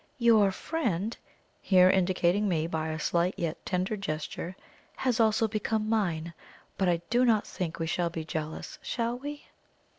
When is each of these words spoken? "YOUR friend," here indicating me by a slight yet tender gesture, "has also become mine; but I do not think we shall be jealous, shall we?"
"YOUR 0.17 0.51
friend," 0.51 1.15
here 1.61 1.87
indicating 1.87 2.49
me 2.49 2.65
by 2.65 2.87
a 2.87 2.97
slight 2.97 3.35
yet 3.37 3.63
tender 3.67 3.95
gesture, 3.95 4.55
"has 4.95 5.19
also 5.19 5.47
become 5.47 5.87
mine; 5.87 6.33
but 6.75 6.89
I 6.89 7.01
do 7.11 7.23
not 7.23 7.45
think 7.45 7.77
we 7.77 7.85
shall 7.85 8.09
be 8.09 8.25
jealous, 8.25 8.79
shall 8.81 9.19
we?" 9.19 9.45